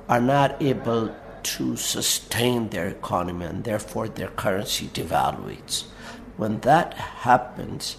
are 0.09 0.21
not 0.21 0.61
able 0.63 1.15
to 1.43 1.77
sustain 1.77 2.69
their 2.69 2.89
economy 2.89 3.47
and 3.47 3.65
therefore 3.65 4.09
their 4.09 4.29
currency 4.29 4.87
devaluates. 4.89 5.85
When 6.37 6.61
that 6.61 6.95
happens, 6.95 7.97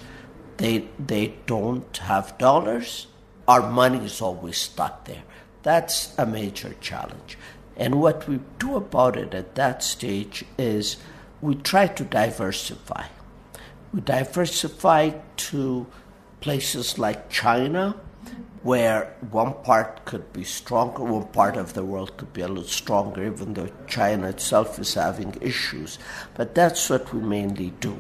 they, 0.57 0.87
they 0.99 1.33
don't 1.47 1.97
have 1.97 2.37
dollars. 2.37 3.07
Our 3.47 3.69
money 3.69 4.05
is 4.05 4.21
always 4.21 4.57
stuck 4.57 5.05
there. 5.05 5.23
That's 5.63 6.17
a 6.17 6.25
major 6.25 6.75
challenge. 6.81 7.37
And 7.75 8.01
what 8.01 8.27
we 8.27 8.39
do 8.59 8.75
about 8.75 9.17
it 9.17 9.33
at 9.33 9.55
that 9.55 9.83
stage 9.83 10.45
is 10.57 10.97
we 11.41 11.55
try 11.55 11.87
to 11.87 12.03
diversify. 12.03 13.07
We 13.93 14.01
diversify 14.01 15.11
to 15.37 15.87
places 16.39 16.97
like 16.97 17.29
China, 17.29 17.95
where 18.63 19.15
one 19.31 19.53
part 19.63 20.05
could 20.05 20.31
be 20.33 20.43
stronger, 20.43 21.03
one 21.03 21.27
part 21.27 21.57
of 21.57 21.73
the 21.73 21.83
world 21.83 22.15
could 22.17 22.31
be 22.33 22.41
a 22.41 22.47
little 22.47 22.63
stronger, 22.63 23.25
even 23.25 23.53
though 23.53 23.69
China 23.87 24.27
itself 24.29 24.77
is 24.79 24.93
having 24.93 25.35
issues. 25.41 25.97
But 26.35 26.53
that's 26.53 26.89
what 26.89 27.11
we 27.13 27.21
mainly 27.21 27.73
do. 27.79 27.99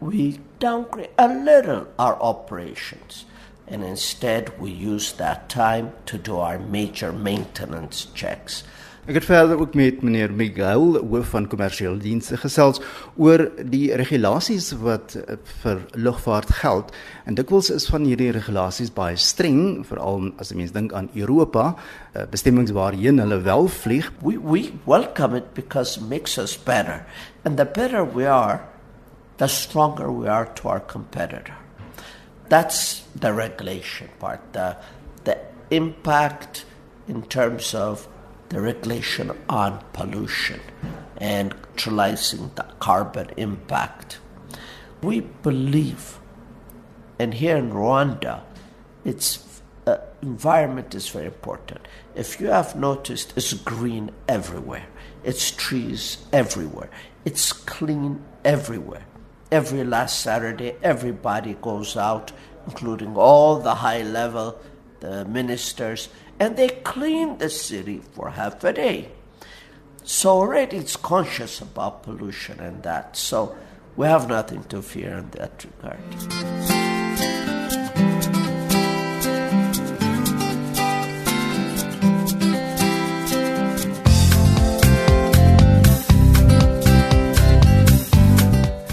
We 0.00 0.40
downgrade 0.58 1.10
a 1.18 1.28
little 1.28 1.88
our 1.98 2.20
operations, 2.20 3.24
and 3.66 3.82
instead 3.82 4.58
we 4.60 4.70
use 4.70 5.12
that 5.14 5.48
time 5.48 5.92
to 6.06 6.18
do 6.18 6.36
our 6.36 6.58
major 6.58 7.12
maintenance 7.12 8.06
checks. 8.14 8.64
Ek 9.06 9.20
het 9.20 9.24
verder 9.28 9.60
ook 9.62 9.74
met 9.78 10.00
meneer 10.02 10.32
Miguel 10.34 10.96
hoof 10.98 11.28
van 11.30 11.44
kommersiële 11.46 12.00
dienste 12.02 12.34
gesels 12.42 12.80
oor 13.14 13.44
die 13.70 13.94
regulasies 13.94 14.72
wat 14.82 15.12
eh, 15.14 15.36
vir 15.60 15.84
lugvaart 15.94 16.50
geld. 16.58 16.90
En 17.22 17.36
dikwels 17.38 17.70
is 17.70 17.86
van 17.86 18.02
hierdie 18.02 18.32
regulasies 18.34 18.90
baie 18.96 19.14
streng 19.14 19.84
veral 19.86 20.32
as 20.42 20.50
jy 20.50 20.58
mens 20.58 20.74
dink 20.74 20.90
aan 20.90 21.06
Europa 21.14 21.68
eh, 21.76 22.24
bestemmings 22.32 22.74
waarheen 22.74 23.22
hulle 23.22 23.38
wel 23.46 23.70
vlieg. 23.76 24.10
We 24.26 24.40
we 24.42 24.72
welcome 24.90 25.38
it 25.38 25.54
because 25.54 26.00
it 26.00 26.08
makes 26.10 26.34
us 26.34 26.56
better. 26.58 27.06
And 27.44 27.62
the 27.62 27.68
better 27.78 28.02
we 28.02 28.26
are 28.26 28.58
the 29.38 29.46
stronger 29.46 30.10
we 30.10 30.26
are 30.26 30.50
to 30.58 30.68
our 30.68 30.82
competitor. 30.82 31.54
That's 32.48 33.06
the 33.14 33.30
regulation 33.30 34.10
part. 34.18 34.42
The 34.50 34.74
the 35.22 35.38
impact 35.70 36.66
in 37.06 37.22
terms 37.30 37.70
of 37.74 38.08
the 38.48 38.60
regulation 38.60 39.32
on 39.48 39.84
pollution 39.92 40.60
and 41.18 41.54
neutralizing 41.76 42.50
the 42.54 42.64
carbon 42.78 43.30
impact. 43.36 44.18
We 45.02 45.20
believe, 45.20 46.18
and 47.18 47.34
here 47.34 47.56
in 47.56 47.70
Rwanda, 47.70 48.42
its 49.04 49.60
uh, 49.86 49.98
environment 50.22 50.94
is 50.94 51.08
very 51.08 51.26
important. 51.26 51.86
If 52.14 52.40
you 52.40 52.48
have 52.48 52.76
noticed, 52.76 53.34
it's 53.36 53.52
green 53.52 54.10
everywhere. 54.28 54.86
It's 55.22 55.50
trees 55.50 56.24
everywhere. 56.32 56.90
It's 57.24 57.52
clean 57.52 58.24
everywhere. 58.44 59.04
Every 59.50 59.84
last 59.84 60.20
Saturday, 60.20 60.76
everybody 60.82 61.54
goes 61.60 61.96
out, 61.96 62.32
including 62.66 63.16
all 63.16 63.58
the 63.58 63.74
high 63.74 64.02
level, 64.02 64.58
the 65.00 65.24
ministers, 65.24 66.08
and 66.38 66.56
they 66.56 66.68
clean 66.68 67.38
the 67.38 67.48
city 67.48 68.00
for 68.12 68.30
half 68.30 68.62
a 68.64 68.72
day. 68.72 69.08
So 70.04 70.30
already 70.30 70.76
it's 70.76 70.96
conscious 70.96 71.60
about 71.60 72.02
pollution 72.02 72.60
and 72.60 72.82
that. 72.82 73.16
So 73.16 73.56
we 73.96 74.06
have 74.06 74.28
nothing 74.28 74.62
to 74.64 74.82
fear 74.82 75.18
in 75.18 75.30
that 75.30 75.64
regard. 75.64 76.96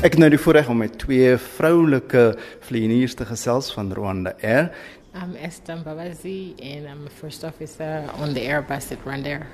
Ek 0.04 0.18
nou 0.20 0.28
die 0.28 0.40
voorreg 0.42 0.68
om 0.68 0.82
met 0.84 0.98
twee 1.00 1.30
vroulike 1.40 2.34
vlieëniers 2.68 3.14
te 3.16 3.24
gesels 3.24 3.70
van 3.72 3.94
Rwanda 3.96 4.34
Air. 4.44 4.74
I'm 5.16 5.36
Esther 5.38 5.76
Mbabazi, 5.76 6.56
and 6.60 6.88
I'm 6.88 7.06
a 7.06 7.10
first 7.10 7.46
officer 7.46 8.10
on 8.16 8.34
the 8.34 8.40
Airbus 8.40 8.92
at 8.92 9.06
Rwandair. 9.06 9.46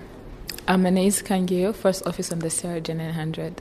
I'm 0.69 0.85
Anais 0.85 1.21
Kangeo, 1.21 1.75
first 1.75 2.05
officer 2.07 2.33
on 2.33 2.39
the 2.39 2.47
CRJ900. 2.47 3.51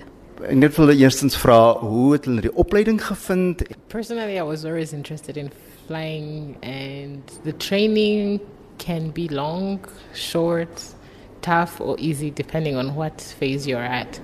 En 0.47 0.59
net 0.59 0.77
wil 0.77 0.89
eerstens 0.89 1.37
vra 1.37 1.73
hoe 1.79 2.13
het 2.13 2.25
hulle 2.25 2.41
die 2.41 2.55
opleiding 2.55 3.01
gevind? 3.03 3.65
Personally, 3.89 4.39
I 4.39 4.43
was 4.43 4.65
always 4.65 4.93
interested 4.93 5.37
in 5.37 5.51
flying 5.87 6.57
and 6.63 7.23
the 7.43 7.53
training 7.53 8.41
can 8.77 9.11
be 9.11 9.27
long, 9.29 9.81
short, 10.15 10.95
tough, 11.41 11.81
or 11.81 11.97
easy 11.99 12.31
depending 12.31 12.77
on 12.77 12.95
what 12.95 13.35
phase 13.39 13.67
you're 13.67 13.83
at. 13.83 14.21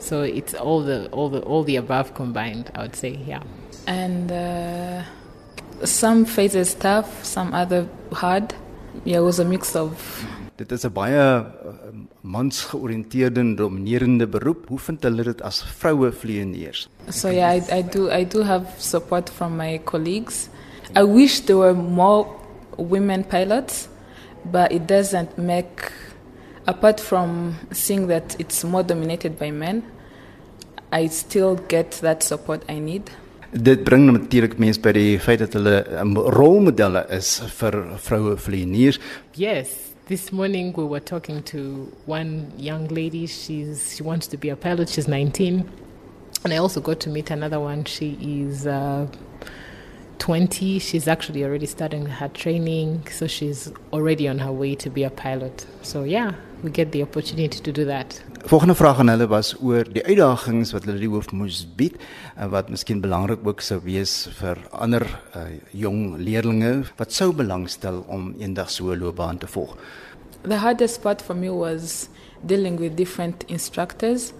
So 0.00 0.22
it's 0.22 0.54
all 0.54 0.82
the 0.82 1.08
all 1.12 1.30
the 1.30 1.40
all 1.42 1.62
the 1.62 1.76
above 1.76 2.14
combined. 2.14 2.72
I 2.74 2.82
would 2.82 2.96
say, 2.96 3.20
yeah. 3.24 3.42
And 3.86 4.32
uh, 4.32 5.04
some 5.84 6.24
phases 6.24 6.74
tough, 6.74 7.24
some 7.24 7.52
other 7.54 7.86
hard. 8.12 8.54
Yeah, 9.04 9.18
it 9.18 9.22
was 9.22 9.38
a 9.38 9.44
mix 9.44 9.74
of. 9.76 10.24
Dit 10.56 10.72
is 10.72 10.84
'n 10.84 10.92
baie 10.92 11.16
uh, 11.16 11.46
mansgeoriënteerde 12.22 13.40
en 13.40 13.54
dominerende 13.56 14.26
beroep. 14.28 14.68
Hoe 14.68 14.78
vind 14.78 15.02
hulle 15.02 15.22
dit 15.22 15.42
as 15.42 15.62
vroue? 15.62 16.12
So 17.08 17.28
yeah, 17.30 17.54
I, 17.54 17.62
I 17.78 17.82
do 17.82 18.10
I 18.10 18.24
do 18.24 18.42
have 18.42 18.66
support 18.78 19.30
from 19.30 19.56
my 19.56 19.80
colleagues. 19.84 20.48
I 20.94 21.02
wish 21.02 21.40
there 21.40 21.56
were 21.56 21.74
more 21.74 22.26
women 22.76 23.24
pilots, 23.24 23.88
but 24.44 24.72
it 24.72 24.86
doesn't 24.86 25.38
make 25.38 25.90
apart 26.66 27.00
from 27.00 27.56
seeing 27.72 28.06
that 28.08 28.38
it's 28.38 28.64
more 28.64 28.82
dominated 28.82 29.38
by 29.38 29.50
men, 29.50 29.82
I 30.92 31.06
still 31.08 31.56
get 31.56 31.92
that 32.02 32.22
support 32.22 32.64
I 32.68 32.78
need. 32.78 33.10
Dit 33.52 33.84
bring 33.84 34.06
natuurlik 34.08 34.54
mense 34.56 34.80
by 34.80 34.94
die 34.96 35.18
feit 35.20 35.42
dat 35.42 35.52
hulle 35.52 35.82
um, 36.00 36.14
rolmodelle 36.16 37.02
is 37.12 37.34
vir 37.58 37.74
vroue. 38.00 38.38
Yes, 39.36 39.92
this 40.06 40.32
morning 40.32 40.72
we 40.74 40.84
were 40.84 41.00
talking 41.04 41.42
to 41.42 41.92
one 42.06 42.50
young 42.56 42.88
lady. 42.88 43.26
She's 43.26 43.94
she 43.94 44.02
wants 44.02 44.26
to 44.28 44.38
be 44.38 44.48
a 44.48 44.56
pilot. 44.56 44.88
She's 44.88 45.06
19, 45.06 45.68
and 46.44 46.52
I 46.52 46.56
also 46.56 46.80
got 46.80 47.00
to 47.00 47.10
meet 47.10 47.30
another 47.30 47.60
one. 47.60 47.84
She 47.84 48.16
is. 48.22 48.66
Uh, 48.66 49.06
20 50.18 50.78
she's 50.78 51.08
actually 51.08 51.42
already 51.42 51.66
starting 51.66 52.06
her 52.06 52.28
training 52.28 53.04
so 53.10 53.26
she's 53.26 53.72
already 53.92 54.28
on 54.28 54.38
her 54.38 54.52
way 54.52 54.72
to 54.76 54.88
be 54.88 55.02
a 55.02 55.10
pilot 55.10 55.66
so 55.82 56.04
yeah 56.04 56.32
we 56.62 56.70
get 56.70 56.92
the 56.92 57.02
opportunity 57.02 57.58
to 57.58 57.72
do 57.72 57.84
that 57.84 58.22
Volgende 58.44 58.74
vraag 58.74 58.98
aan 58.98 59.08
hulle 59.08 59.26
was 59.26 59.54
oor 59.62 59.86
die 59.86 60.02
uitdagings 60.02 60.72
wat 60.74 60.82
hulle 60.88 60.98
die 60.98 61.08
hoof 61.08 61.28
moes 61.30 61.60
bied 61.78 61.94
en 62.34 62.50
wat 62.50 62.72
miskien 62.74 62.98
belangrik 63.00 63.44
ook 63.46 63.62
sou 63.62 63.78
wees 63.84 64.26
vir 64.40 64.58
ander 64.74 65.04
uh, 65.38 65.44
jong 65.70 66.16
leerdlinge 66.18 66.72
wat 66.98 67.14
sou 67.14 67.30
belangstel 67.38 68.00
om 68.10 68.32
eendag 68.42 68.70
so 68.70 68.90
'n 68.90 68.98
loopbaan 68.98 69.38
te 69.38 69.46
volg. 69.46 69.76
The 70.42 70.58
hardest 70.58 71.02
part 71.02 71.22
for 71.22 71.36
me 71.36 71.52
was 71.52 72.08
dealing 72.42 72.80
with 72.80 72.96
different 72.96 73.44
instructors 73.46 74.32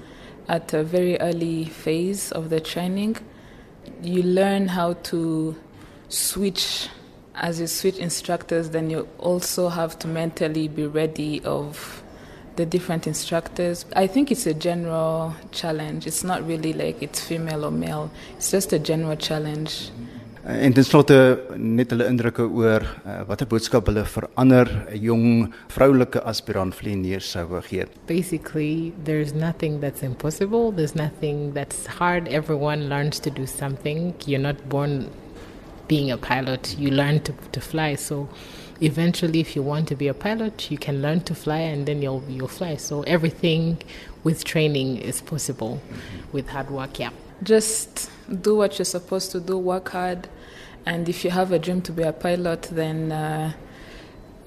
at 0.49 0.75
a 0.75 0.83
very 0.83 1.17
early 1.21 1.71
phase 1.71 2.35
of 2.35 2.49
the 2.49 2.61
training. 2.61 3.17
You 4.03 4.23
learn 4.23 4.69
how 4.69 4.95
to 5.03 5.55
switch 6.09 6.91
as 7.35 7.59
you 7.59 7.69
switch 7.69 7.99
instructors 7.99 8.71
then 8.71 8.91
you 8.91 9.07
also 9.19 9.69
have 9.69 9.97
to 9.99 10.09
mentally 10.09 10.69
be 10.69 10.87
ready 10.87 11.41
of 11.45 12.02
the 12.57 12.67
different 12.67 13.07
instructors. 13.07 13.85
I 13.97 14.07
think 14.07 14.31
it's 14.31 14.47
a 14.47 14.55
general 14.55 15.35
challenge. 15.51 16.07
It's 16.07 16.25
not 16.25 16.47
really 16.47 16.73
like 16.73 17.03
it's 17.03 17.21
female 17.21 17.65
or 17.65 17.71
male. 17.71 18.11
It's 18.37 18.51
just 18.51 18.73
a 18.73 18.79
general 18.79 19.17
challenge. 19.17 19.91
En 20.43 20.73
dit 20.75 20.83
slotte 20.83 21.17
net 21.55 21.93
hulle 21.95 22.09
indrukke 22.11 22.43
oor 22.43 22.83
uh, 22.83 23.21
watter 23.29 23.47
boodskap 23.47 23.87
hulle 23.87 24.03
vir 24.15 24.25
ander 24.43 24.71
jong 24.99 25.53
vroulike 25.71 26.19
aspirant 26.27 26.75
vlieëniers 26.75 27.29
sou 27.37 27.61
gee. 27.69 27.87
Basically, 28.09 28.93
there's 29.05 29.33
nothing 29.33 29.79
that's 29.81 30.03
impossible. 30.03 30.73
There's 30.73 30.97
nothing 30.97 31.53
that's 31.55 31.87
hard. 31.87 32.27
Everyone 32.27 32.89
learns 32.89 33.21
to 33.21 33.31
do 33.31 33.47
something. 33.47 34.15
You're 34.27 34.43
not 34.43 34.69
born 34.69 35.11
being 35.87 36.11
a 36.11 36.19
pilot. 36.19 36.75
You 36.77 36.91
learn 36.91 37.21
to 37.21 37.33
to 37.53 37.61
fly. 37.61 37.95
So 37.95 38.29
eventually 38.83 39.41
if 39.41 39.55
you 39.55 39.62
want 39.62 39.89
to 39.89 39.95
be 39.95 40.09
a 40.09 40.15
pilot 40.15 40.71
you 40.71 40.79
can 40.79 41.01
learn 41.01 41.21
to 41.21 41.35
fly 41.35 41.59
and 41.59 41.87
then 41.87 42.03
you'll 42.03 42.23
you'll 42.29 42.49
fly. 42.49 42.77
So 42.77 43.03
everything 43.03 43.83
with 44.25 44.45
training 44.45 44.99
is 44.99 45.21
possible 45.21 45.81
mm-hmm. 45.81 46.33
with 46.33 46.49
hard 46.49 46.71
work 46.71 46.99
yeah. 46.99 47.11
Just 47.43 48.11
do 48.43 48.57
what 48.57 48.79
you're 48.79 48.85
supposed 48.85 49.31
to 49.33 49.41
do 49.41 49.59
work 49.59 49.91
hard 49.91 50.29
and 50.85 51.09
if 51.09 51.25
you 51.25 51.31
have 51.31 51.53
a 51.53 51.59
dream 51.59 51.81
to 51.83 51.93
be 51.93 52.03
a 52.03 52.12
pilot 52.12 52.62
then 52.73 53.12
uh, 53.12 53.53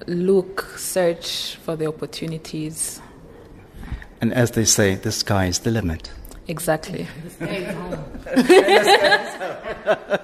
look 0.06 0.62
search 0.76 1.56
for 1.56 1.76
the 1.76 1.86
opportunities. 1.86 3.00
And 4.20 4.32
as 4.32 4.52
they 4.52 4.64
say 4.64 4.96
the 4.96 5.12
sky 5.12 5.46
is 5.46 5.60
the 5.60 5.70
limit. 5.70 6.10
exactly 6.48 7.06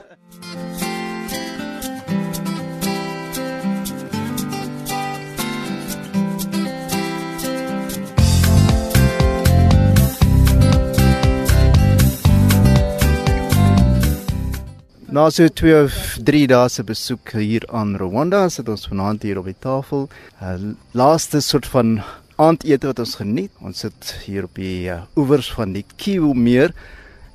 Na 15.13 15.29
so 15.29 15.45
2 15.45 15.73
of 15.85 15.97
3 16.25 16.47
dae 16.49 16.69
se 16.73 16.83
besoek 16.89 17.35
hier 17.37 17.67
aan 17.69 17.91
Rwanda, 18.01 18.47
sit 18.49 18.69
ons 18.73 18.87
vanaand 18.89 19.27
hier 19.27 19.37
op 19.37 19.49
die 19.51 19.59
tafel. 19.61 20.07
'n 20.41 20.71
uh, 20.71 20.77
Laaste 20.97 21.43
soort 21.45 21.67
van 21.69 21.99
aandete 22.41 22.89
wat 22.89 23.03
ons 23.05 23.19
geniet. 23.21 23.53
Ons 23.61 23.83
sit 23.85 24.15
hier 24.25 24.47
op 24.49 24.55
die 24.57 24.89
uh, 24.89 25.03
oewers 25.21 25.51
van 25.53 25.75
die 25.77 25.85
Kiwu 26.01 26.33
meer 26.33 26.73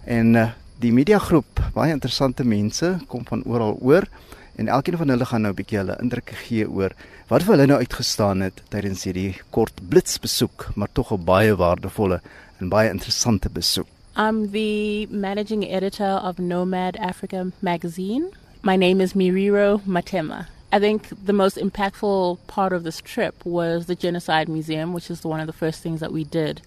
en 0.10 0.34
uh, 0.34 0.48
die 0.82 0.90
media 0.90 1.20
groep, 1.22 1.62
baie 1.76 1.94
interessante 1.94 2.42
mense 2.42 2.96
kom 3.14 3.28
van 3.30 3.46
oral 3.46 3.78
oor 3.78 4.10
en 4.58 4.74
elkeen 4.74 4.98
van 4.98 5.14
hulle 5.14 5.28
gaan 5.30 5.46
nou 5.46 5.54
'n 5.54 5.60
bietjie 5.62 5.78
hulle 5.78 6.00
indrukke 6.02 6.34
gee 6.48 6.66
oor 6.66 6.98
wat 7.30 7.46
vir 7.46 7.54
hulle 7.58 7.68
nou 7.70 7.78
uitgestaan 7.78 8.42
het 8.42 8.58
tydens 8.74 9.06
hierdie 9.06 9.38
kort 9.54 9.86
blitsbesoek, 9.90 10.74
maar 10.74 10.90
tog 10.94 11.14
'n 11.14 11.30
baie 11.30 11.54
waardevolle 11.54 12.22
en 12.58 12.74
baie 12.74 12.90
interessante 12.90 13.54
besoek. 13.54 13.97
I'm 14.20 14.50
the 14.50 15.06
managing 15.12 15.64
editor 15.70 16.04
of 16.04 16.40
Nomad 16.40 16.96
Africa 16.96 17.52
magazine. 17.62 18.32
My 18.64 18.76
name 18.76 19.00
is 19.00 19.14
Miriro 19.14 19.80
Matema. 19.82 20.48
I 20.72 20.80
think 20.80 21.10
the 21.24 21.34
most 21.34 21.56
impactful 21.56 22.40
part 22.48 22.74
of 22.74 22.84
this 22.84 23.00
trip 23.00 23.46
was 23.46 23.86
the 23.86 23.94
Genocide 23.94 24.50
Museum, 24.50 24.92
which 24.92 25.12
is 25.12 25.24
one 25.24 25.40
of 25.40 25.46
the 25.46 25.54
first 25.54 25.84
things 25.84 26.00
that 26.00 26.12
we 26.12 26.24
did. 26.24 26.64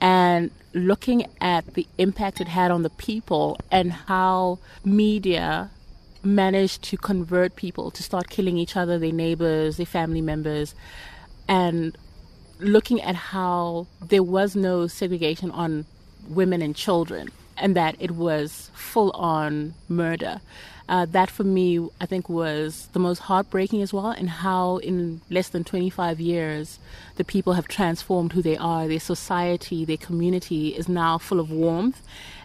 And 0.00 0.50
looking 0.72 1.26
at 1.38 1.74
the 1.74 1.86
impact 1.98 2.40
it 2.40 2.48
had 2.48 2.70
on 2.70 2.82
the 2.82 2.88
people 2.88 3.58
and 3.70 3.92
how 3.92 4.58
media 4.82 5.70
managed 6.22 6.82
to 6.84 6.96
convert 6.96 7.56
people 7.56 7.90
to 7.90 8.02
start 8.02 8.30
killing 8.30 8.56
each 8.56 8.74
other, 8.74 8.98
their 8.98 9.12
neighbors, 9.12 9.76
their 9.76 9.84
family 9.84 10.22
members, 10.22 10.74
and 11.46 11.94
looking 12.58 13.02
at 13.02 13.16
how 13.16 13.86
there 14.00 14.22
was 14.22 14.56
no 14.56 14.86
segregation 14.86 15.50
on 15.50 15.84
women 16.28 16.62
and 16.62 16.74
children, 16.74 17.28
and 17.56 17.76
that 17.76 17.96
it 17.98 18.12
was 18.12 18.70
full 18.74 19.10
on 19.12 19.74
murder. 19.88 20.40
Uh, 20.88 21.06
that 21.06 21.30
for 21.30 21.44
me, 21.44 21.78
I 22.00 22.06
think, 22.06 22.28
was 22.28 22.88
the 22.92 22.98
most 22.98 23.20
heartbreaking 23.20 23.80
as 23.80 23.92
well, 23.92 24.10
and 24.10 24.28
how 24.28 24.78
in 24.78 25.20
less 25.30 25.48
than 25.48 25.62
25 25.62 26.18
years, 26.20 26.80
the 27.14 27.24
people 27.24 27.52
have 27.52 27.68
transformed 27.68 28.32
who 28.32 28.42
they 28.42 28.56
are. 28.56 28.88
Their 28.88 28.98
society, 28.98 29.84
their 29.84 29.96
community 29.96 30.74
is 30.74 30.88
now 30.88 31.16
full 31.16 31.38
of 31.38 31.50
warmth, 31.50 32.02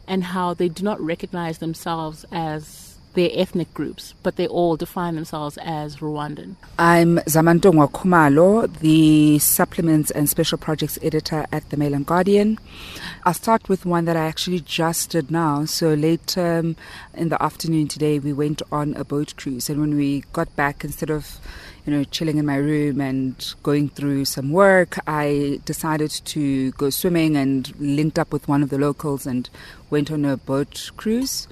and 0.08 0.26
how 0.26 0.54
they 0.54 0.70
do 0.70 0.84
not 0.84 1.02
recognize 1.02 1.58
themselves 1.58 2.24
as 2.32 2.95
their 3.16 3.30
ethnic 3.34 3.74
groups, 3.74 4.14
but 4.22 4.36
they 4.36 4.48
all 4.48 4.78
define 4.78 5.16
themselves 5.16 5.58
as 5.62 5.98
Rwandan. 5.98 6.56
I'm 6.78 7.18
Zamantongwa 7.20 7.92
Kumalo, 7.92 8.72
the 8.80 9.40
supplements 9.40 10.12
and 10.12 10.30
special 10.30 10.58
projects 10.58 11.00
editor 11.02 11.46
at 11.52 11.70
the 11.70 11.78
Mail 11.78 11.94
and 11.94 12.06
Guardian. 12.06 12.60
I'll 13.24 13.34
start 13.34 13.68
with 13.68 13.86
one 13.86 14.06
that 14.06 14.16
I 14.16 14.26
actually 14.26 14.60
just 14.60 15.10
did 15.10 15.32
now. 15.32 15.66
So 15.66 15.94
late 15.94 16.38
um, 16.38 16.76
in 17.16 17.30
the 17.30 17.42
afternoon 17.42 17.88
today, 17.88 18.20
we 18.20 18.34
went 18.34 18.62
on 18.72 18.94
a 18.96 19.04
boat 19.04 19.34
cruise, 19.38 19.70
and 19.70 19.82
when 19.82 19.96
we 19.96 20.24
got 20.34 20.56
back, 20.56 20.84
instead 20.84 21.10
of 21.10 21.40
you 21.86 21.94
know, 21.94 22.04
chilling 22.04 22.38
in 22.38 22.46
my 22.46 22.56
room 22.56 23.00
and 23.00 23.54
going 23.62 23.90
through 23.90 24.26
some 24.26 24.52
work, 24.52 24.98
I 25.08 25.62
decided 25.66 26.10
to 26.10 26.72
go 26.72 26.90
swimming 26.90 27.38
and 27.38 27.72
linked 27.80 28.18
up 28.18 28.34
with 28.34 28.48
one 28.48 28.64
of 28.64 28.70
the 28.70 28.80
locals 28.80 29.28
and 29.28 29.50
went 29.90 30.12
on 30.12 30.26
a 30.26 30.36
boat 30.36 30.92
cruise. 30.98 31.48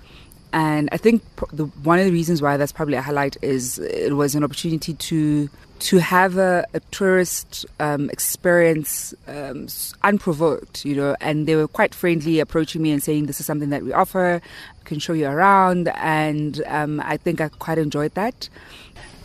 And 0.54 0.88
I 0.92 0.98
think 0.98 1.24
the, 1.52 1.66
one 1.84 1.98
of 1.98 2.06
the 2.06 2.12
reasons 2.12 2.42
why 2.42 2.58
that's 2.58 2.72
probably 2.72 2.96
a 2.96 3.02
highlight 3.02 3.38
is 3.42 3.80
it 3.80 4.16
was 4.16 4.36
an 4.36 4.44
opportunity 4.44 4.94
to 4.94 5.50
to 5.80 5.98
have 5.98 6.38
a, 6.38 6.66
a 6.74 6.80
tourist 6.92 7.66
um, 7.82 8.10
experience 8.10 9.14
um, 9.28 9.68
unprovoked, 10.04 10.86
you 10.86 10.96
know, 10.96 11.14
and 11.20 11.46
they 11.46 11.58
were 11.58 11.68
quite 11.68 11.94
friendly 11.94 12.40
approaching 12.40 12.82
me 12.82 12.92
and 12.92 13.04
saying, 13.04 13.26
This 13.26 13.42
is 13.42 13.46
something 13.46 13.70
that 13.70 13.84
we 13.84 13.92
offer, 13.92 14.42
I 14.80 14.88
can 14.88 15.00
show 15.00 15.12
you 15.12 15.28
around. 15.28 15.90
And 15.96 16.64
um, 16.68 17.02
I 17.02 17.18
think 17.18 17.42
I 17.42 17.50
quite 17.50 17.80
enjoyed 17.80 18.14
that. 18.14 18.48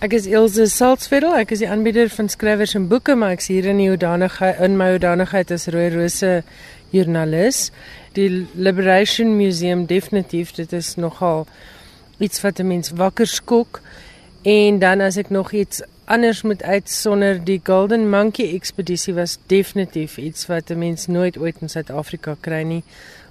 Ek 0.00 0.12
is 0.12 0.26
Ilse 0.26 0.66
Salzwedel, 0.70 1.34
ek 1.40 1.52
is 1.52 1.62
die 1.62 1.66
aanbieder 1.66 2.10
van 2.14 2.28
skrywers 2.30 2.76
en 2.78 2.84
boeke, 2.90 3.16
maar 3.18 3.32
ek's 3.34 3.48
hier 3.50 3.66
in 3.66 3.78
die 3.78 3.90
in 3.90 4.76
my 4.78 4.94
as 4.94 5.68
Rooi 5.68 5.88
Rose 5.90 6.44
joernalis. 6.92 7.70
Die 8.18 8.46
Liberation 8.54 9.36
Museum 9.36 9.84
definitief, 9.86 10.50
dit 10.56 10.72
is 10.72 10.96
nogal 10.98 11.46
iets 12.18 12.40
wat 12.42 12.58
'n 12.58 12.66
mens 12.66 12.90
wakker 12.90 13.26
skok. 13.26 13.80
En 14.42 14.78
dan 14.78 15.00
as 15.00 15.16
ek 15.16 15.30
nog 15.30 15.52
iets 15.52 15.82
anders 16.04 16.42
moet 16.42 16.62
uitsonder 16.62 17.44
die 17.44 17.60
Golden 17.62 18.10
Monkey 18.10 18.54
ekspedisie 18.54 19.14
was 19.14 19.38
definitief 19.46 20.16
iets 20.16 20.46
wat 20.46 20.70
'n 20.70 20.78
mens 20.78 21.06
nooit 21.06 21.38
ooit 21.38 21.56
in 21.60 21.68
Suid-Afrika 21.68 22.36
kry 22.40 22.62
nie 22.62 22.82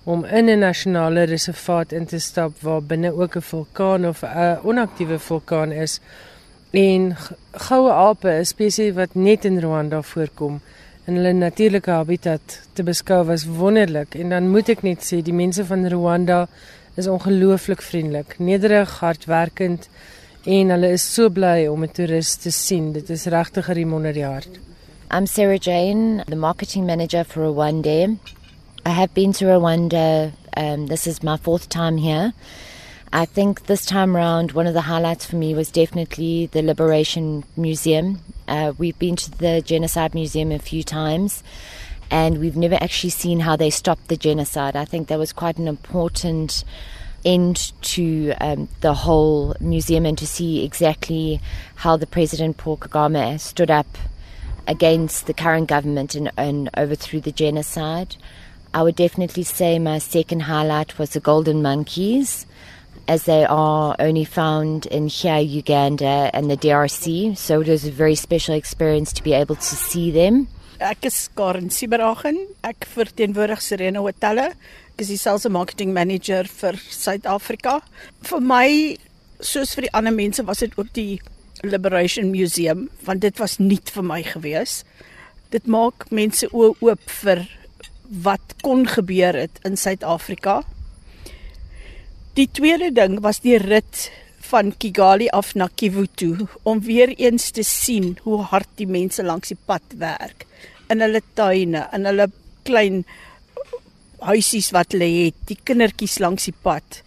om 0.04 0.26
in 0.26 0.50
'n 0.50 0.60
nasionale 0.60 1.24
reservaat 1.24 1.92
in 1.92 2.06
te 2.06 2.20
stap 2.20 2.62
waar 2.62 2.84
binne 2.84 3.12
ook 3.12 3.36
'n 3.36 3.42
vulkaan 3.42 4.08
of 4.08 4.24
'n 4.24 4.60
onaktiewe 4.64 5.20
vulkaan 5.20 5.72
is 5.72 6.00
en 6.72 7.16
goue 7.52 7.92
ape, 7.92 8.30
'n 8.30 8.46
spesies 8.46 8.94
wat 8.94 9.16
net 9.16 9.46
in 9.46 9.60
Rwanda 9.60 10.02
voorkom 10.02 10.62
in 11.08 11.16
hulle 11.16 11.32
natuurlike 11.32 11.92
habitat 11.92 12.58
te 12.76 12.84
beskou 12.84 13.22
was 13.30 13.46
wonderlik 13.48 14.18
en 14.20 14.34
dan 14.34 14.50
moet 14.52 14.68
ek 14.74 14.82
net 14.84 15.06
sê 15.08 15.22
die 15.24 15.36
mense 15.36 15.64
van 15.70 15.88
Rwanda 15.88 16.42
is 17.00 17.08
ongelooflik 17.08 17.80
vriendelik, 17.86 18.36
nederig, 18.44 18.92
hardwerkend 19.00 19.88
en 20.44 20.74
hulle 20.74 20.90
is 20.98 21.06
so 21.14 21.30
bly 21.32 21.68
om 21.72 21.84
'n 21.84 21.94
toerist 21.96 22.42
te 22.42 22.52
sien. 22.52 22.92
Dit 22.92 23.10
is 23.10 23.26
regtig 23.26 23.70
'n 23.70 23.74
riem 23.74 23.94
onder 23.94 24.14
die 24.14 24.26
hart. 24.26 24.60
I'm 25.10 25.26
Sarah 25.26 25.60
Jane, 25.60 26.24
the 26.28 26.36
marketing 26.36 26.86
manager 26.86 27.24
for 27.24 27.44
Rwanda. 27.44 28.18
I 28.86 28.90
have 28.90 29.14
been 29.14 29.32
to 29.32 29.46
Rwanda. 29.46 30.32
Um, 30.58 30.88
this 30.88 31.08
is 31.08 31.24
my 31.24 31.38
fourth 31.38 31.70
time 31.70 31.98
here. 31.98 32.34
I 33.14 33.26
think 33.26 33.68
this 33.68 33.86
time 33.86 34.18
around, 34.18 34.52
one 34.52 34.68
of 34.68 34.74
the 34.74 34.82
highlights 34.82 35.26
for 35.26 35.38
me 35.38 35.56
was 35.56 35.72
definitely 35.72 36.48
the 36.48 36.62
Liberation 36.62 37.46
Museum. 37.56 38.20
Uh, 38.48 38.74
we've 38.78 39.00
been 39.00 39.16
to 39.16 39.32
the 39.32 39.62
Genocide 39.62 40.14
Museum 40.14 40.52
a 40.52 40.60
few 40.60 40.84
times, 40.84 41.42
and 42.12 42.40
we've 42.40 42.58
never 42.58 42.76
actually 42.76 43.12
seen 43.12 43.42
how 43.42 43.56
they 43.56 43.70
stopped 43.70 44.10
the 44.10 44.18
genocide. 44.18 44.76
I 44.76 44.84
think 44.84 45.08
that 45.08 45.20
was 45.20 45.32
quite 45.32 45.58
an 45.58 45.68
important 45.68 46.66
end 47.24 47.72
to 47.82 48.34
um, 48.42 48.68
the 48.82 48.94
whole 48.94 49.56
museum 49.60 50.06
and 50.06 50.18
to 50.18 50.28
see 50.28 50.64
exactly 50.64 51.40
how 51.76 51.98
the 51.98 52.08
President 52.08 52.58
Paul 52.58 52.78
Kagame 52.78 53.40
stood 53.40 53.72
up 53.72 53.98
against 54.68 55.28
the 55.28 55.34
current 55.34 55.68
government 55.68 56.14
and, 56.14 56.32
and 56.38 56.70
overthrew 56.78 57.22
the 57.22 57.32
genocide. 57.32 58.18
I 58.74 58.84
would 58.84 58.96
definitely 58.96 59.44
say 59.44 59.80
my 59.80 59.98
second 59.98 60.42
highlight 60.42 61.00
was 61.00 61.12
the 61.12 61.22
golden 61.22 61.62
monkeys, 61.62 62.46
as 63.08 63.24
they 63.24 63.46
are 63.46 63.96
only 64.00 64.26
found 64.26 64.86
in 64.88 65.08
here, 65.08 65.40
Uganda, 65.40 66.30
and 66.34 66.52
the 66.52 66.58
DRC. 66.58 67.38
So 67.38 67.62
it 67.62 67.68
was 67.68 67.86
a 67.86 67.92
very 67.92 68.16
special 68.16 68.56
experience 68.56 69.14
to 69.14 69.24
be 69.24 69.34
able 69.34 69.56
to 69.56 69.76
see 69.76 70.12
them. 70.12 70.48
Ek 70.80 71.06
is 71.10 71.30
Karen 71.36 71.72
Sieberhagen. 71.74 72.38
Ek 72.64 72.86
verteenwoordig 72.94 73.64
Serena 73.64 74.04
Hotelle. 74.04 74.52
Ek 74.94 75.02
is 75.02 75.10
die 75.10 75.18
sales 75.18 75.48
marketing 75.50 75.94
manager 75.96 76.44
vir 76.60 76.78
Suid-Afrika. 76.78 77.80
Vir 78.30 78.44
my, 78.46 78.70
soos 79.42 79.74
vir 79.74 79.88
die 79.88 79.94
ander 79.98 80.14
mense, 80.14 80.46
was 80.46 80.62
dit 80.62 80.78
ook 80.78 80.92
die 80.94 81.18
Liberation 81.66 82.30
Museum, 82.30 82.86
want 83.08 83.24
dit 83.26 83.40
was 83.42 83.58
nuut 83.58 83.90
vir 83.90 84.06
my 84.06 84.22
gewees. 84.22 84.84
Dit 85.50 85.66
maak 85.66 86.12
mense 86.14 86.46
oë 86.52 86.76
oop 86.86 87.10
vir 87.24 87.48
wat 88.24 88.54
kon 88.62 88.86
gebeur 88.86 89.34
het 89.36 89.58
in 89.66 89.80
Suid-Afrika. 89.80 90.62
Die 92.38 92.46
tweede 92.54 92.92
ding 92.94 93.16
was 93.26 93.40
die 93.42 93.58
rit 93.58 94.12
van 94.46 94.70
Kigali 94.78 95.26
af 95.34 95.56
na 95.58 95.66
Kivu 95.74 96.04
toe 96.06 96.46
om 96.70 96.84
weer 96.86 97.10
eens 97.18 97.50
te 97.50 97.64
sien 97.66 98.12
hoe 98.28 98.44
hard 98.52 98.70
die 98.78 98.86
mense 98.86 99.26
langs 99.26 99.50
die 99.50 99.58
pad 99.58 99.96
werk 99.98 100.46
in 100.94 101.02
hulle 101.02 101.24
tuine, 101.34 101.88
in 101.98 102.06
hulle 102.06 102.30
klein 102.70 103.02
huisies 104.22 104.70
wat 104.76 104.94
hulle 104.94 105.10
het, 105.16 105.42
die 105.50 105.58
kindertjies 105.58 106.20
langs 106.22 106.46
die 106.52 106.56
pad 106.62 107.02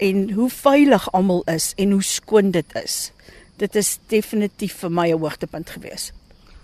en 0.00 0.24
hoe 0.32 0.48
veilig 0.48 1.04
almal 1.12 1.44
is 1.52 1.74
en 1.76 1.92
hoe 1.92 2.02
skoon 2.02 2.56
dit 2.56 2.76
is. 2.80 2.98
Dit 3.60 3.76
is 3.76 3.98
definitief 4.08 4.80
vir 4.80 4.90
my 4.90 5.10
'n 5.12 5.20
hoogtepunt 5.20 5.68
gewees. 5.68 6.12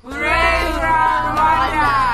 Hooray, 0.01 0.64
Rwanda! 0.81 2.08